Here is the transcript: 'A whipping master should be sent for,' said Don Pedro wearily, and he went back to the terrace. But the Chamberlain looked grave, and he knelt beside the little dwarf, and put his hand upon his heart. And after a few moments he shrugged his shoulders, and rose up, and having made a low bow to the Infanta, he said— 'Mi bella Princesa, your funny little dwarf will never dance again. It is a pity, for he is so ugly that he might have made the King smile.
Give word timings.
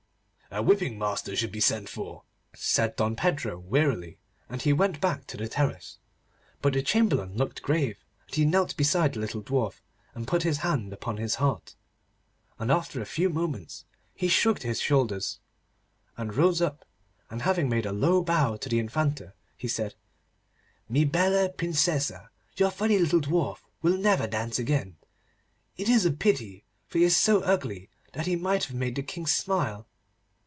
'A 0.53 0.61
whipping 0.63 0.99
master 0.99 1.33
should 1.33 1.49
be 1.53 1.61
sent 1.61 1.87
for,' 1.87 2.23
said 2.53 2.93
Don 2.97 3.15
Pedro 3.15 3.57
wearily, 3.57 4.17
and 4.49 4.61
he 4.61 4.73
went 4.73 4.99
back 4.99 5.25
to 5.27 5.37
the 5.37 5.47
terrace. 5.47 5.97
But 6.61 6.73
the 6.73 6.81
Chamberlain 6.83 7.37
looked 7.37 7.61
grave, 7.61 8.03
and 8.27 8.35
he 8.35 8.43
knelt 8.43 8.75
beside 8.75 9.13
the 9.13 9.21
little 9.21 9.41
dwarf, 9.41 9.75
and 10.13 10.27
put 10.27 10.43
his 10.43 10.57
hand 10.57 10.91
upon 10.91 11.15
his 11.15 11.35
heart. 11.35 11.75
And 12.59 12.69
after 12.69 12.99
a 13.01 13.05
few 13.05 13.29
moments 13.29 13.85
he 14.13 14.27
shrugged 14.27 14.63
his 14.63 14.81
shoulders, 14.81 15.39
and 16.17 16.35
rose 16.35 16.61
up, 16.61 16.83
and 17.29 17.43
having 17.43 17.69
made 17.69 17.85
a 17.85 17.93
low 17.93 18.21
bow 18.21 18.57
to 18.57 18.67
the 18.67 18.77
Infanta, 18.79 19.33
he 19.57 19.69
said— 19.69 19.95
'Mi 20.89 21.05
bella 21.05 21.47
Princesa, 21.47 22.29
your 22.57 22.71
funny 22.71 22.99
little 22.99 23.21
dwarf 23.21 23.59
will 23.81 23.95
never 23.97 24.27
dance 24.27 24.59
again. 24.59 24.97
It 25.77 25.87
is 25.87 26.05
a 26.05 26.11
pity, 26.11 26.65
for 26.87 26.97
he 26.97 27.05
is 27.05 27.15
so 27.15 27.39
ugly 27.41 27.89
that 28.11 28.25
he 28.27 28.35
might 28.35 28.65
have 28.65 28.75
made 28.75 28.95
the 28.95 29.01
King 29.03 29.25
smile. 29.27 29.87